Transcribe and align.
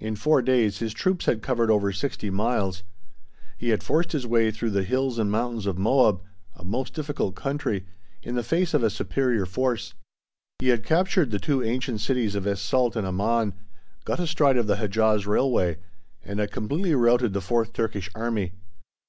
In 0.00 0.16
four 0.16 0.42
days 0.42 0.78
his 0.80 0.92
troops 0.92 1.26
had 1.26 1.40
covered 1.40 1.70
over 1.70 1.92
60 1.92 2.30
miles; 2.30 2.82
he 3.56 3.68
had 3.68 3.84
forced 3.84 4.10
his 4.10 4.26
way 4.26 4.50
through 4.50 4.70
the 4.70 4.82
hills 4.82 5.20
and 5.20 5.30
mountains 5.30 5.66
of 5.66 5.78
Moab, 5.78 6.20
a 6.56 6.64
most 6.64 6.94
difficult 6.94 7.36
country, 7.36 7.86
in 8.24 8.34
the 8.34 8.42
face 8.42 8.74
of 8.74 8.82
a 8.82 8.90
superior 8.90 9.46
force; 9.46 9.94
he 10.58 10.70
had 10.70 10.82
captured 10.84 11.30
the 11.30 11.38
two 11.38 11.62
ancient 11.62 12.00
cities 12.00 12.34
of 12.34 12.44
Es 12.44 12.60
Salt 12.60 12.96
and 12.96 13.06
Amman, 13.06 13.54
got 14.04 14.18
astride 14.18 14.56
of 14.56 14.66
the 14.66 14.78
Hedjaz 14.78 15.28
Railway, 15.28 15.78
and 16.24 16.40
had 16.40 16.50
completely 16.50 16.96
routed 16.96 17.32
the 17.32 17.38
4th 17.38 17.72
Turkish 17.72 18.10
Army. 18.16 18.54